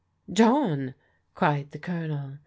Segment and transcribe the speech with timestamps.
[0.33, 0.95] "John!"
[1.35, 2.39] cried the Colonel.